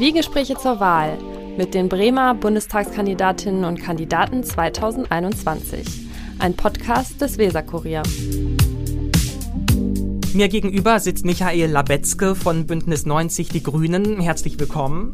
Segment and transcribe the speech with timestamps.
[0.00, 1.18] Zwiegespräche zur Wahl
[1.56, 6.08] mit den Bremer Bundestagskandidatinnen und Kandidaten 2021.
[6.38, 8.02] Ein Podcast des Weserkurier.
[10.32, 14.20] Mir gegenüber sitzt Michael Labetzke von Bündnis 90 Die Grünen.
[14.20, 15.12] Herzlich willkommen.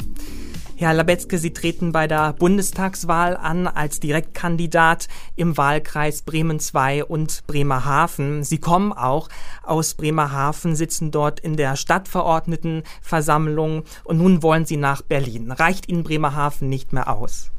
[0.79, 7.47] Herr Labetzke, Sie treten bei der Bundestagswahl an als Direktkandidat im Wahlkreis Bremen II und
[7.47, 8.45] Bremerhaven.
[8.45, 9.31] Sie kommen auch
[9.63, 15.51] aus Bremerhaven, sitzen dort in der Stadtverordnetenversammlung und nun wollen Sie nach Berlin.
[15.51, 17.53] Reicht Ihnen Bremerhaven nicht mehr aus?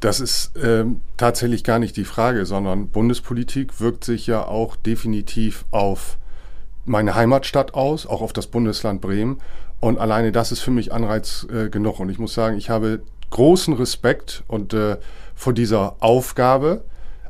[0.00, 5.64] Das ist ähm, tatsächlich gar nicht die Frage, sondern Bundespolitik wirkt sich ja auch definitiv
[5.70, 6.18] auf
[6.84, 9.40] meine Heimatstadt aus, auch auf das Bundesland Bremen.
[9.84, 12.00] Und alleine das ist für mich Anreiz äh, genug.
[12.00, 14.96] Und ich muss sagen, ich habe großen Respekt und äh,
[15.34, 16.84] vor dieser Aufgabe.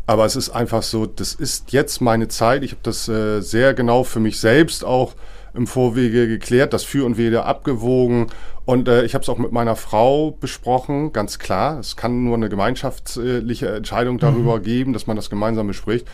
[0.06, 2.62] Aber es ist einfach so, das ist jetzt meine Zeit.
[2.62, 5.14] Ich habe das äh, sehr genau für mich selbst auch
[5.52, 8.28] im Vorwege geklärt, das Für und Wider abgewogen.
[8.64, 11.80] Und äh, ich habe es auch mit meiner Frau besprochen, ganz klar.
[11.80, 14.62] Es kann nur eine gemeinschaftliche Entscheidung darüber mhm.
[14.62, 16.06] geben, dass man das gemeinsam bespricht.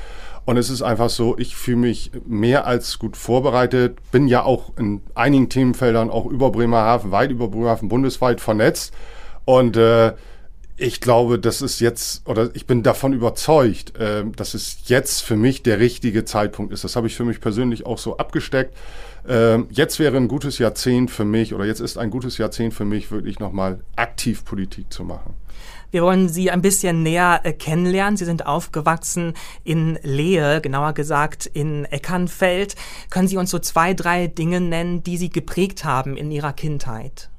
[0.51, 4.77] Und es ist einfach so, ich fühle mich mehr als gut vorbereitet, bin ja auch
[4.77, 8.93] in einigen Themenfeldern auch über Bremerhaven, weit über Bremerhaven bundesweit vernetzt.
[9.45, 10.13] Und äh,
[10.77, 15.37] ich glaube, das ist jetzt, oder ich bin davon überzeugt, äh, dass es jetzt für
[15.37, 16.83] mich der richtige Zeitpunkt ist.
[16.83, 18.77] Das habe ich für mich persönlich auch so abgesteckt.
[19.29, 22.85] Äh, jetzt wäre ein gutes Jahrzehnt für mich, oder jetzt ist ein gutes Jahrzehnt für
[22.85, 25.33] mich, wirklich nochmal aktiv Politik zu machen.
[25.91, 28.17] Wir wollen Sie ein bisschen näher äh, kennenlernen.
[28.17, 32.77] Sie sind aufgewachsen in Lehe, genauer gesagt in Eckernfeld.
[33.11, 37.31] Können Sie uns so zwei, drei Dinge nennen, die Sie geprägt haben in Ihrer Kindheit?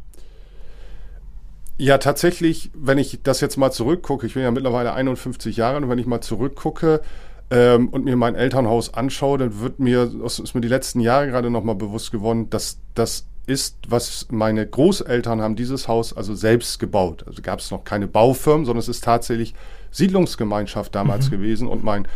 [1.77, 5.89] Ja, tatsächlich, wenn ich das jetzt mal zurückgucke, ich bin ja mittlerweile 51 Jahre und
[5.89, 7.01] wenn ich mal zurückgucke
[7.49, 11.49] ähm, und mir mein Elternhaus anschaue, dann wird mir, ist mir die letzten Jahre gerade
[11.49, 17.23] nochmal bewusst geworden, dass das ist, was meine Großeltern haben dieses Haus also selbst gebaut.
[17.27, 19.53] Also gab es noch keine Baufirmen, sondern es ist tatsächlich
[19.91, 21.31] Siedlungsgemeinschaft damals mhm.
[21.31, 22.07] gewesen und mein,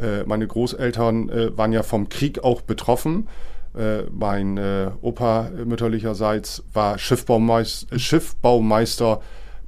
[0.00, 3.28] äh, meine Großeltern äh, waren ja vom Krieg auch betroffen.
[3.76, 9.20] Äh, mein äh, Opa mütterlicherseits war Schiffbaumeister, Schiffbaumeister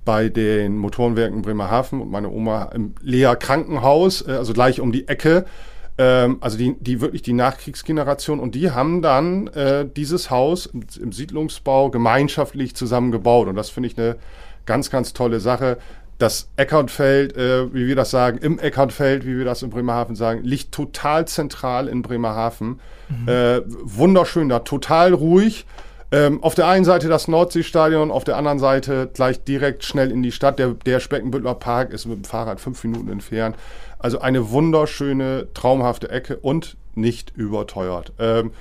[0.05, 5.09] bei den Motorenwerken Bremerhaven und meine Oma im Lea Krankenhaus, äh, also gleich um die
[5.09, 5.45] Ecke.
[5.99, 10.85] Ähm, also die, die wirklich die Nachkriegsgeneration und die haben dann äh, dieses Haus im,
[11.01, 14.17] im, Siedlungsbau gemeinschaftlich zusammengebaut und das finde ich eine
[14.67, 15.79] ganz, ganz tolle Sache.
[16.19, 20.45] Das Eckernfeld, äh, wie wir das sagen, im Eckernfeld, wie wir das in Bremerhaven sagen,
[20.45, 22.81] liegt total zentral in Bremerhaven.
[23.09, 23.29] Mhm.
[23.29, 25.65] Äh, wunderschön da, total ruhig.
[26.13, 30.23] Ähm, auf der einen Seite das Nordseestadion, auf der anderen Seite gleich direkt schnell in
[30.23, 30.59] die Stadt.
[30.59, 33.57] Der, der Speckenbüttler Park ist mit dem Fahrrad fünf Minuten entfernt.
[33.99, 38.13] Also eine wunderschöne, traumhafte Ecke und nicht überteuert.
[38.19, 38.53] Ähm,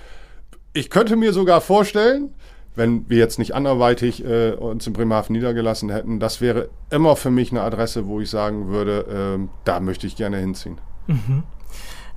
[0.74, 2.34] ich könnte mir sogar vorstellen,
[2.76, 7.32] wenn wir jetzt nicht anderweitig äh, uns in Bremerhaven niedergelassen hätten, das wäre immer für
[7.32, 10.80] mich eine Adresse, wo ich sagen würde, äh, da möchte ich gerne hinziehen.
[11.08, 11.44] Mhm.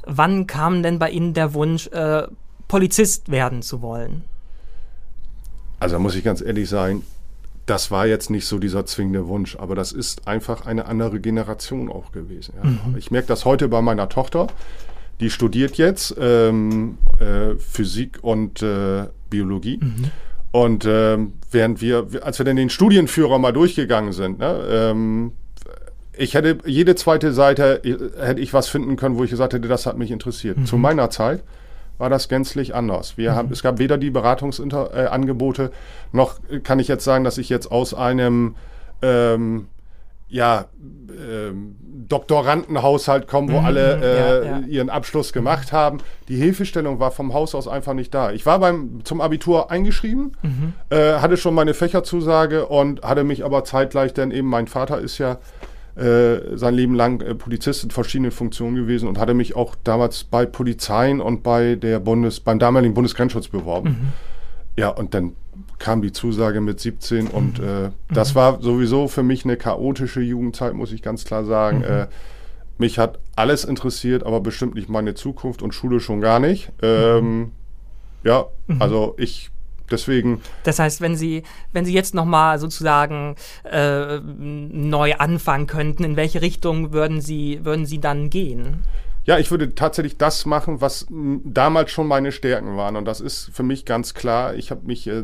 [0.05, 2.23] Wann kam denn bei Ihnen der Wunsch, äh,
[2.67, 4.25] Polizist werden zu wollen?
[5.81, 7.05] Also muss ich ganz ehrlich sagen,
[7.67, 11.91] das war jetzt nicht so dieser zwingende Wunsch, aber das ist einfach eine andere Generation
[11.91, 12.55] auch gewesen.
[12.57, 12.69] Ja.
[12.69, 12.97] Mhm.
[12.97, 14.47] Ich merke das heute bei meiner Tochter.
[15.21, 19.81] Die studiert jetzt ähm, äh, Physik und äh, Biologie.
[19.83, 20.11] Mhm.
[20.51, 25.33] Und ähm, während wir, als wir dann den Studienführer mal durchgegangen sind, ne, ähm,
[26.17, 29.69] ich hätte jede zweite Seite äh, hätte ich was finden können, wo ich gesagt hätte,
[29.69, 30.57] das hat mich interessiert.
[30.57, 30.67] Mhm.
[30.67, 31.43] Zu meiner Zeit
[31.99, 33.19] war das gänzlich anders.
[33.19, 33.37] Wir mhm.
[33.37, 35.71] haben, es gab weder die Beratungsangebote, äh,
[36.17, 38.55] noch kann ich jetzt sagen, dass ich jetzt aus einem
[39.03, 39.69] ähm,
[40.29, 41.77] ja, ähm,
[42.09, 44.67] Doktorandenhaushalt komme, wo mhm, alle äh, ja, ja.
[44.67, 45.99] ihren Abschluss gemacht haben.
[46.29, 48.31] Die Hilfestellung war vom Haus aus einfach nicht da.
[48.33, 50.75] Ich war beim zum Abitur eingeschrieben, mhm.
[50.91, 55.19] äh, hatte schon meine Fächerzusage und hatte mich aber zeitgleich, denn eben mein Vater ist
[55.19, 55.39] ja
[55.99, 60.25] äh, sein Leben lang äh, Polizist in verschiedenen Funktionen gewesen und hatte mich auch damals
[60.25, 63.89] bei Polizeien und bei der Bundes, beim damaligen Bundesgrenzschutz beworben.
[63.89, 64.13] Mhm.
[64.77, 65.35] Ja, und dann
[65.79, 67.31] kam die Zusage mit 17 mhm.
[67.31, 68.37] und äh, das mhm.
[68.37, 71.79] war sowieso für mich eine chaotische Jugendzeit, muss ich ganz klar sagen.
[71.79, 71.85] Mhm.
[71.85, 72.07] Äh,
[72.79, 76.71] mich hat alles interessiert, aber bestimmt nicht meine Zukunft und Schule schon gar nicht.
[76.81, 77.53] Ähm, mhm.
[78.23, 78.81] ja, mhm.
[78.81, 79.51] also ich
[79.91, 80.41] Deswegen.
[80.65, 81.43] Das heißt, wenn Sie,
[81.73, 87.87] wenn Sie jetzt nochmal sozusagen äh, neu anfangen könnten, in welche Richtung würden Sie, würden
[87.87, 88.85] Sie dann gehen?
[89.29, 92.97] Ja, ich würde tatsächlich das machen, was damals schon meine Stärken waren.
[92.97, 94.55] Und das ist für mich ganz klar.
[94.55, 95.23] Ich habe mich äh,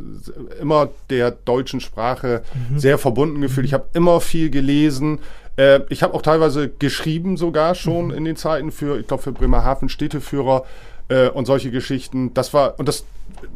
[0.60, 2.78] immer der deutschen Sprache mhm.
[2.78, 3.64] sehr verbunden gefühlt.
[3.64, 5.20] Ich habe immer viel gelesen.
[5.56, 8.14] Äh, ich habe auch teilweise geschrieben sogar schon mhm.
[8.14, 10.66] in den Zeiten für, ich glaube, für Bremerhaven Städteführer
[11.08, 12.32] äh, und solche Geschichten.
[12.34, 13.04] Das war, und das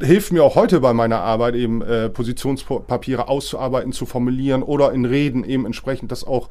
[0.00, 5.05] hilft mir auch heute bei meiner Arbeit, eben äh, Positionspapiere auszuarbeiten, zu formulieren oder in
[5.05, 6.49] Reden eben entsprechend das auch,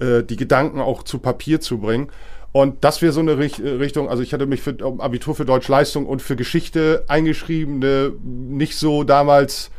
[0.00, 2.08] äh, die Gedanken auch zu Papier zu bringen.
[2.50, 6.06] Und das wäre so eine Richt Richtung, also ich hatte mich für Abitur für Deutschleistung
[6.06, 9.70] und für Geschichte eingeschrieben, ne, nicht so damals,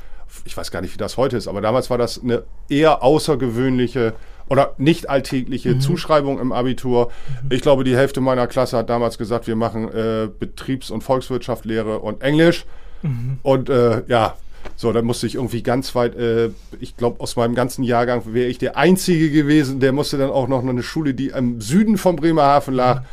[0.46, 4.14] ich weiß gar nicht, wie das heute ist, aber damals war das eine eher außergewöhnliche
[4.50, 5.82] oder nicht alltägliche mhm.
[5.82, 7.12] Zuschreibung im Abitur.
[7.44, 7.52] Mhm.
[7.52, 12.00] Ich glaube, die Hälfte meiner Klasse hat damals gesagt, wir machen äh, Betriebs- und Volkswirtschaftslehre
[12.00, 12.66] und Englisch.
[13.02, 13.40] Mhm.
[13.44, 14.36] Und äh, ja,
[14.76, 16.50] so, dann musste ich irgendwie ganz weit, äh,
[16.80, 20.48] ich glaube, aus meinem ganzen Jahrgang wäre ich der Einzige gewesen, der musste dann auch
[20.48, 23.04] noch eine Schule, die im Süden von Bremerhaven lag.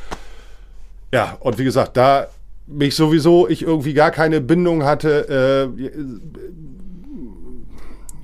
[1.12, 2.28] Ja, und wie gesagt, da
[2.66, 5.90] mich sowieso, ich irgendwie gar keine Bindung hatte, äh,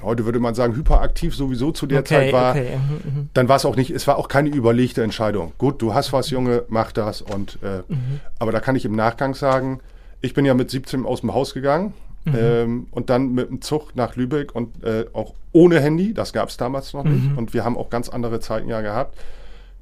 [0.02, 2.76] heute würde man sagen, hyperaktiv sowieso zu der okay, Zeit war, okay.
[2.76, 3.28] Mhm, mhm.
[3.34, 5.52] dann war es auch nicht, es war auch keine überlegte Entscheidung.
[5.58, 7.22] Gut, du hast was, Junge, mach das.
[7.22, 8.20] Und äh, mhm.
[8.38, 9.80] aber da kann ich im Nachgang sagen,
[10.20, 11.94] ich bin ja mit 17 aus dem Haus gegangen
[12.24, 12.34] mhm.
[12.36, 16.48] ähm, und dann mit dem Zug nach Lübeck und äh, auch ohne Handy, das gab
[16.48, 17.30] es damals noch nicht.
[17.30, 17.38] Mhm.
[17.38, 19.18] Und wir haben auch ganz andere Zeiten ja gehabt.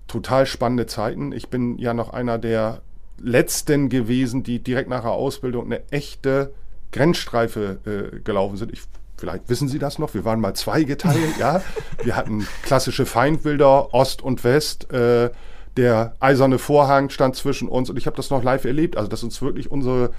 [0.08, 1.32] Total spannende Zeiten.
[1.32, 2.82] Ich bin ja noch einer der
[3.22, 6.52] letzten gewesen, die direkt nach der Ausbildung eine echte
[6.92, 8.72] Grenzstreife äh, gelaufen sind.
[8.72, 8.82] Ich,
[9.20, 11.62] vielleicht wissen Sie das noch, wir waren mal zweigeteilt, ja.
[12.02, 14.92] Wir hatten klassische Feindbilder, Ost und West.
[14.92, 15.30] Äh,
[15.76, 18.96] der eiserne Vorhang stand zwischen uns und ich habe das noch live erlebt.
[18.96, 20.10] Also, dass uns wirklich unsere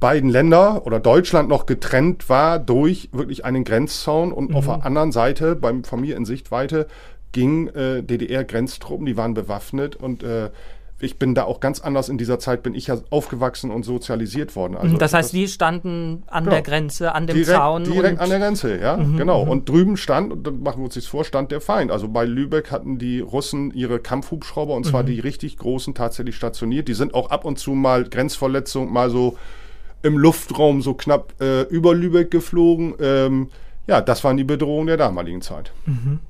[0.00, 4.56] beiden Länder oder Deutschland noch getrennt war durch wirklich einen Grenzzaun und mhm.
[4.56, 6.86] auf der anderen Seite, beim, von mir in Sichtweite,
[7.32, 10.50] gingen äh, DDR-Grenztruppen, die waren bewaffnet und äh,
[11.00, 14.54] ich bin da auch ganz anders in dieser Zeit, bin ich ja aufgewachsen und sozialisiert
[14.54, 14.76] worden.
[14.76, 17.84] Also das heißt, das, die standen an genau, der Grenze, an dem direkt, Zaun.
[17.84, 19.44] Direkt an der Grenze, ja, mhm, genau.
[19.44, 19.50] Mhm.
[19.50, 21.90] Und drüben stand, und dann machen wir uns das vor, stand der Feind.
[21.90, 25.06] Also bei Lübeck hatten die Russen ihre Kampfhubschrauber, und zwar mhm.
[25.06, 26.86] die richtig großen, tatsächlich stationiert.
[26.88, 29.36] Die sind auch ab und zu mal Grenzverletzung, mal so
[30.02, 32.94] im Luftraum so knapp äh, über Lübeck geflogen.
[33.00, 33.48] Ähm,
[33.86, 35.72] ja, das waren die Bedrohungen der damaligen Zeit.
[35.86, 36.20] Mhm.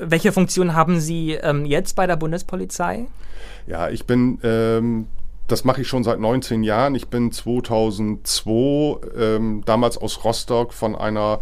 [0.00, 3.06] Welche Funktion haben Sie ähm, jetzt bei der Bundespolizei?
[3.66, 5.06] Ja, ich bin, ähm,
[5.48, 6.94] das mache ich schon seit 19 Jahren.
[6.94, 11.40] Ich bin 2002 ähm, damals aus Rostock von einer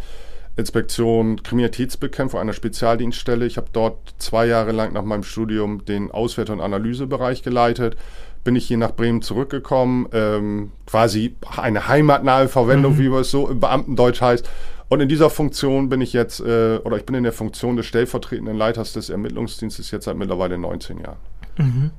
[0.56, 3.45] Inspektion Kriminalitätsbekämpfung, einer Spezialdienststelle.
[3.45, 7.97] Ich habe dort zwei Jahre lang nach meinem Studium den Auswert- und Analysebereich geleitet.
[8.45, 12.99] Bin ich hier nach Bremen zurückgekommen, ähm, quasi eine heimatnahe Verwendung, mhm.
[12.99, 14.49] wie man es so im Beamtendeutsch heißt.
[14.88, 17.86] Und in dieser Funktion bin ich jetzt, äh, oder ich bin in der Funktion des
[17.86, 21.19] stellvertretenden Leiters des Ermittlungsdienstes jetzt seit mittlerweile 19 Jahren.
[21.56, 21.90] Mhm.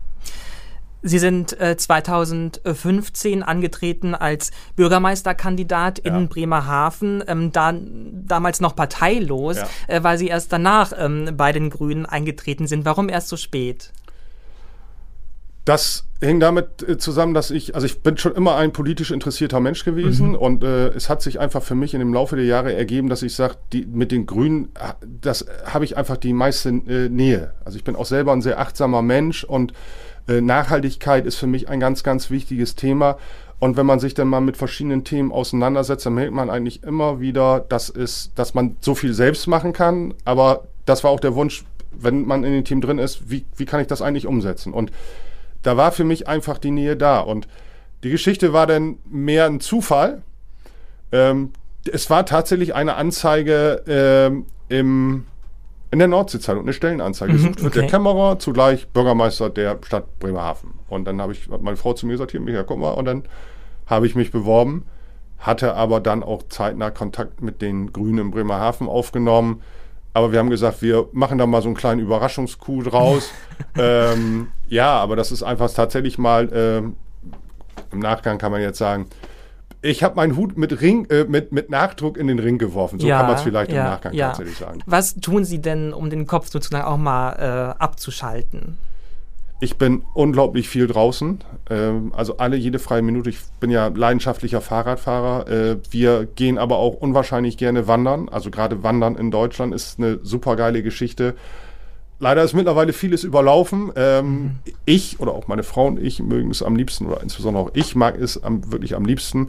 [1.02, 6.18] Sie sind äh, 2015 angetreten als Bürgermeisterkandidat ja.
[6.18, 9.68] in Bremerhaven, ähm, da, damals noch parteilos, ja.
[9.88, 12.86] äh, weil Sie erst danach ähm, bei den Grünen eingetreten sind.
[12.86, 13.94] Warum erst so spät?
[15.66, 19.60] Das hängt damit äh, zusammen, dass ich, also ich bin schon immer ein politisch interessierter
[19.60, 20.36] Mensch gewesen mhm.
[20.36, 23.24] und äh, es hat sich einfach für mich in dem Laufe der Jahre ergeben, dass
[23.24, 23.56] ich sage,
[23.92, 24.70] mit den Grünen,
[25.22, 27.52] das habe ich einfach die meiste äh, Nähe.
[27.66, 29.74] Also ich bin auch selber ein sehr achtsamer Mensch und
[30.28, 33.18] äh, Nachhaltigkeit ist für mich ein ganz, ganz wichtiges Thema.
[33.60, 37.20] Und wenn man sich dann mal mit verschiedenen Themen auseinandersetzt, dann merkt man eigentlich immer
[37.20, 40.14] wieder, dass, es, dass man so viel selbst machen kann.
[40.26, 43.66] Aber das war auch der Wunsch, wenn man in dem Team drin ist, wie, wie
[43.66, 44.74] kann ich das eigentlich umsetzen?
[44.74, 44.92] Und
[45.66, 47.20] da war für mich einfach die Nähe da.
[47.20, 47.48] Und
[48.04, 50.22] die Geschichte war dann mehr ein Zufall.
[51.12, 51.54] Ähm,
[51.92, 55.26] es war tatsächlich eine Anzeige ähm, im,
[55.90, 57.34] in der Nordsee-Zeitung, eine Stellenanzeige.
[57.34, 60.76] Mhm, Gesucht wird der Kämmerer, zugleich Bürgermeister der Stadt Bremerhaven.
[60.88, 62.92] Und dann habe ich meine Frau zu mir gesagt, hier, Michael, guck mal.
[62.92, 63.24] Und dann
[63.88, 64.86] habe ich mich beworben,
[65.40, 69.64] hatte aber dann auch zeitnah Kontakt mit den Grünen in Bremerhaven aufgenommen
[70.16, 73.32] aber wir haben gesagt, wir machen da mal so einen kleinen Überraschungskuh draus.
[73.78, 76.96] ähm, ja, aber das ist einfach tatsächlich mal, ähm,
[77.92, 79.08] im Nachgang kann man jetzt sagen,
[79.82, 82.98] ich habe meinen Hut mit Ring, äh, mit, mit Nachdruck in den Ring geworfen.
[82.98, 84.28] So ja, kann man es vielleicht ja, im Nachgang ja.
[84.28, 84.80] tatsächlich sagen.
[84.86, 88.78] Was tun Sie denn, um den Kopf sozusagen auch mal äh, abzuschalten?
[89.60, 91.40] Ich bin unglaublich viel draußen.
[91.70, 93.30] Ähm, also alle, jede freie Minute.
[93.30, 95.48] Ich bin ja leidenschaftlicher Fahrradfahrer.
[95.48, 98.28] Äh, wir gehen aber auch unwahrscheinlich gerne wandern.
[98.30, 101.36] Also gerade Wandern in Deutschland ist eine super geile Geschichte.
[102.20, 103.92] Leider ist mittlerweile vieles überlaufen.
[103.96, 104.52] Ähm, mhm.
[104.86, 107.96] Ich oder auch meine Frau und ich mögen es am liebsten, oder insbesondere auch ich
[107.96, 109.48] mag es am, wirklich am liebsten,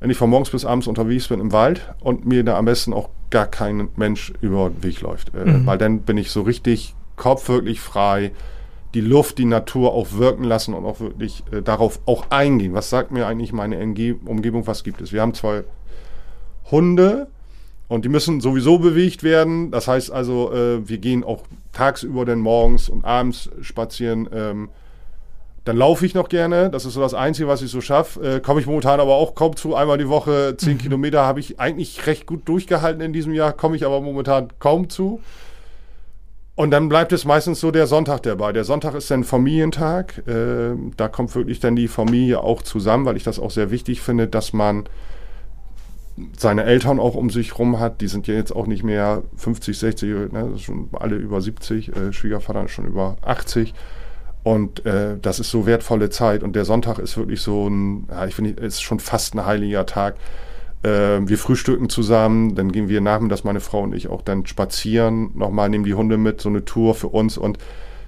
[0.00, 2.92] wenn ich von morgens bis abends unterwegs bin im Wald und mir da am besten
[2.92, 5.32] auch gar kein Mensch über den Weg läuft.
[5.34, 5.66] Äh, mhm.
[5.66, 8.32] Weil dann bin ich so richtig Kopf wirklich frei
[8.94, 12.74] die Luft, die Natur auch wirken lassen und auch wirklich äh, darauf auch eingehen.
[12.74, 15.12] Was sagt mir eigentlich meine Umge Umgebung, was gibt es?
[15.12, 15.64] Wir haben zwei
[16.70, 17.28] Hunde
[17.88, 19.70] und die müssen sowieso bewegt werden.
[19.70, 24.28] Das heißt also, äh, wir gehen auch tagsüber denn morgens und abends spazieren.
[24.32, 24.68] Ähm,
[25.64, 28.36] Dann laufe ich noch gerne, das ist so das Einzige, was ich so schaffe.
[28.36, 29.74] Äh, Komme ich momentan aber auch kaum zu.
[29.74, 30.78] Einmal die Woche, zehn mhm.
[30.86, 34.90] Kilometer habe ich eigentlich recht gut durchgehalten in diesem Jahr, komme ich aber momentan kaum
[34.90, 35.20] zu.
[36.62, 38.52] Und dann bleibt es meistens so der Sonntag dabei.
[38.52, 40.22] Der Sonntag ist dann Familientag.
[40.28, 44.00] Äh, da kommt wirklich dann die Familie auch zusammen, weil ich das auch sehr wichtig
[44.00, 44.84] finde, dass man
[46.38, 48.00] seine Eltern auch um sich rum hat.
[48.00, 51.96] Die sind ja jetzt auch nicht mehr 50, 60, ne, schon alle über 70.
[51.96, 53.74] Äh, Schwiegervater ist schon über 80.
[54.44, 56.44] Und äh, das ist so wertvolle Zeit.
[56.44, 59.84] Und der Sonntag ist wirklich so ein, ja, ich finde, ist schon fast ein heiliger
[59.84, 60.14] Tag.
[60.82, 65.30] Äh, wir frühstücken zusammen, dann gehen wir nachmittags, meine Frau und ich, auch dann spazieren,
[65.34, 67.38] nochmal nehmen die Hunde mit, so eine Tour für uns.
[67.38, 67.58] Und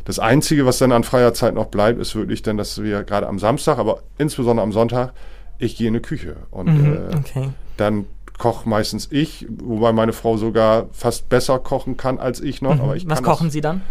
[0.04, 3.26] das Einzige, was dann an freier Zeit noch bleibt, ist wirklich dann, dass wir gerade
[3.26, 5.12] am Samstag, aber insbesondere am Sonntag,
[5.59, 6.37] ich gehe in die Küche.
[6.50, 7.49] Und mhm, äh, okay.
[7.76, 8.07] dann
[8.38, 12.75] koche meistens ich, wobei meine Frau sogar fast besser kochen kann als ich noch.
[12.75, 12.81] Mhm.
[12.81, 13.83] Aber ich was kochen Sie dann?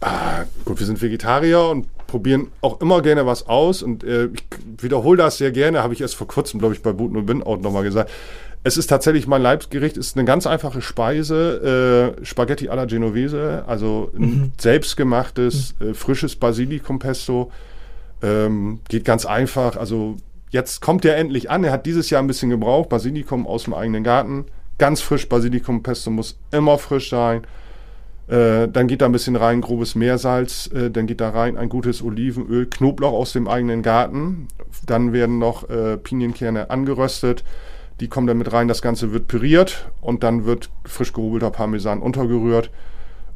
[0.00, 4.44] Ah, gut, wir sind Vegetarier und probieren auch immer gerne was aus und äh, ich
[4.80, 7.42] wiederhole das sehr gerne, habe ich erst vor kurzem, glaube ich, bei Buten und Bin
[7.42, 8.10] auch nochmal gesagt.
[8.64, 14.10] Es ist tatsächlich mein Leibsgericht, ist eine ganz einfache Speise, äh, Spaghetti alla Genovese, also
[14.16, 14.52] ein mhm.
[14.58, 15.90] selbstgemachtes, mhm.
[15.90, 17.50] äh, frisches Basilikumpesto.
[18.20, 20.16] Ähm, geht ganz einfach, also
[20.50, 21.62] jetzt kommt er endlich an.
[21.62, 22.88] Er hat dieses Jahr ein bisschen gebraucht.
[22.88, 24.46] Basilikum aus dem eigenen Garten.
[24.78, 27.42] Ganz frisch Basilikumpesto muss immer frisch sein.
[28.28, 30.70] Äh, dann geht da ein bisschen rein grobes Meersalz.
[30.72, 34.48] Äh, dann geht da rein ein gutes Olivenöl, Knoblauch aus dem eigenen Garten.
[34.86, 37.42] Dann werden noch äh, Pinienkerne angeröstet.
[38.00, 38.68] Die kommen dann mit rein.
[38.68, 42.70] Das Ganze wird püriert und dann wird frisch gehobelter Parmesan untergerührt.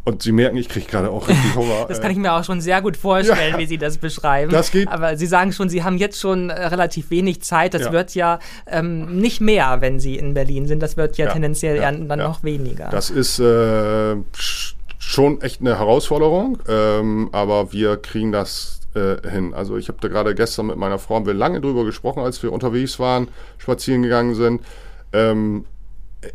[0.05, 1.85] Und Sie merken, ich kriege gerade auch richtig Hunger.
[1.89, 4.51] das kann ich mir auch schon sehr gut vorstellen, ja, wie Sie das beschreiben.
[4.51, 4.89] Das geht.
[4.89, 7.73] Aber Sie sagen schon, Sie haben jetzt schon äh, relativ wenig Zeit.
[7.73, 7.93] Das ja.
[7.93, 10.83] wird ja ähm, nicht mehr, wenn Sie in Berlin sind.
[10.83, 12.89] Das wird ja, ja tendenziell dann noch weniger.
[12.91, 14.17] Das ist äh,
[15.13, 19.55] schon echt eine Herausforderung, ähm, aber wir kriegen das äh, hin.
[19.55, 22.43] Also ich habe da gerade gestern mit meiner Frau haben wir lange drüber gesprochen, als
[22.43, 23.29] wir unterwegs waren,
[23.59, 24.63] spazieren gegangen sind.
[25.13, 25.67] Ähm,
[26.23, 26.29] äh,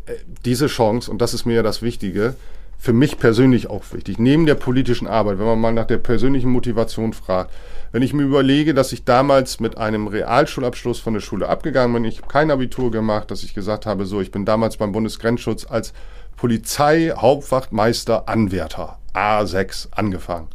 [0.44, 2.34] diese Chance, und das ist mir ja das Wichtige,
[2.80, 6.50] für mich persönlich auch wichtig, neben der politischen Arbeit, wenn man mal nach der persönlichen
[6.50, 7.52] Motivation fragt,
[7.90, 12.04] wenn ich mir überlege, dass ich damals mit einem Realschulabschluss von der Schule abgegangen bin,
[12.04, 15.66] ich habe kein Abitur gemacht, dass ich gesagt habe, so, ich bin damals beim Bundesgrenzschutz
[15.68, 15.92] als
[16.38, 20.48] Polizeihauptwachtmeister Anwärter A6 angefangen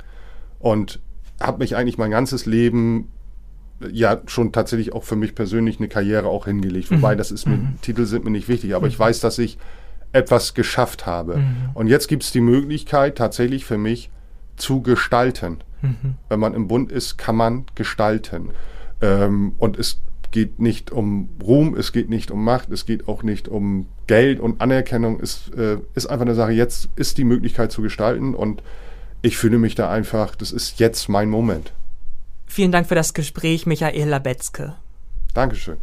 [0.60, 1.00] und
[1.40, 3.10] habe mich eigentlich mein ganzes Leben
[3.92, 6.90] ja schon tatsächlich auch für mich persönlich eine Karriere auch hingelegt.
[6.90, 7.18] Wobei, mhm.
[7.18, 7.82] das ist mir, mhm.
[7.82, 8.92] Titel sind mir nicht wichtig, aber mhm.
[8.92, 9.58] ich weiß, dass ich
[10.14, 11.38] etwas geschafft habe.
[11.38, 11.56] Mhm.
[11.74, 14.10] Und jetzt gibt es die Möglichkeit, tatsächlich für mich
[14.56, 15.58] zu gestalten.
[15.82, 16.16] Mhm.
[16.30, 18.52] Wenn man im Bund ist, kann man gestalten.
[19.02, 20.00] Ähm, und es
[20.34, 24.42] geht nicht um Ruhm, es geht nicht um Macht, es geht auch nicht um Geld
[24.42, 25.22] und Anerkennung.
[25.22, 28.62] Es äh, ist einfach eine Sache, jetzt ist die Möglichkeit zu gestalten und
[29.22, 31.72] ich fühle mich da einfach, das ist jetzt mein Moment.
[32.46, 34.76] Vielen Dank für das Gespräch, Michael Labetzke.
[35.34, 35.78] Dankeschön.